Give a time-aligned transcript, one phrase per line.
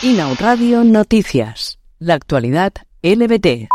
[0.00, 1.80] Inau Radio Noticias.
[1.98, 2.72] La actualidad
[3.02, 3.68] LBT.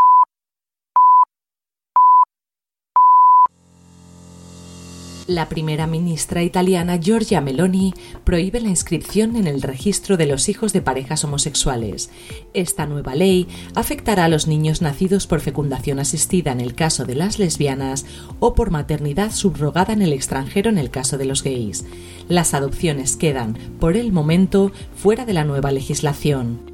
[5.28, 7.94] La primera ministra italiana Giorgia Meloni
[8.26, 12.10] prohíbe la inscripción en el registro de los hijos de parejas homosexuales.
[12.54, 17.16] Esta nueva ley afectará a los niños nacidos por fecundación asistida en el caso de
[17.16, 18.06] las lesbianas
[18.42, 21.86] o por maternidad subrogada en el extranjero en el caso de los gays.
[22.28, 26.73] Las adopciones quedan, por el momento, fuera de la nueva legislación.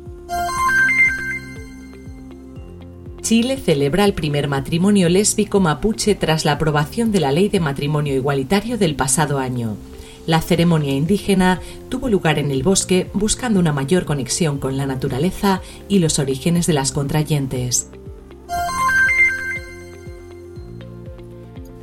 [3.29, 8.15] Chile celebra el primer matrimonio lésbico mapuche tras la aprobación de la Ley de Matrimonio
[8.15, 9.77] Igualitario del pasado año.
[10.25, 15.61] La ceremonia indígena tuvo lugar en el bosque buscando una mayor conexión con la naturaleza
[15.87, 17.91] y los orígenes de las contrayentes.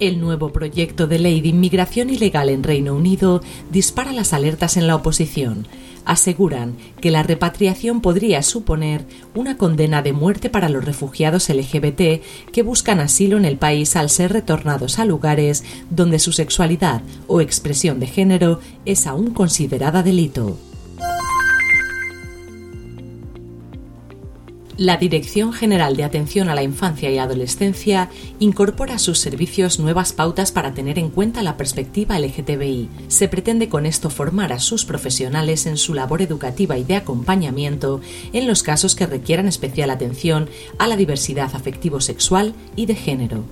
[0.00, 4.88] El nuevo proyecto de ley de inmigración ilegal en Reino Unido dispara las alertas en
[4.88, 5.68] la oposición
[6.06, 9.04] aseguran que la repatriación podría suponer
[9.34, 14.08] una condena de muerte para los refugiados LGBT que buscan asilo en el país al
[14.08, 20.56] ser retornados a lugares donde su sexualidad o expresión de género es aún considerada delito.
[24.78, 28.10] La Dirección General de Atención a la Infancia y Adolescencia
[28.40, 32.90] incorpora a sus servicios nuevas pautas para tener en cuenta la perspectiva LGTBI.
[33.08, 38.02] Se pretende con esto formar a sus profesionales en su labor educativa y de acompañamiento
[38.34, 43.44] en los casos que requieran especial atención a la diversidad afectivo-sexual y de género.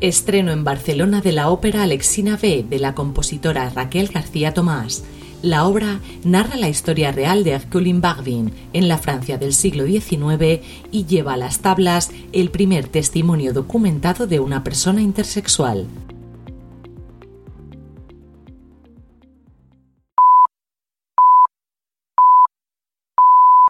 [0.00, 5.02] Estreno en Barcelona de la ópera Alexina B de la compositora Raquel García Tomás.
[5.42, 10.60] La obra narra la historia real de Herculine Barvin en la Francia del siglo XIX
[10.92, 15.86] y lleva a las tablas el primer testimonio documentado de una persona intersexual.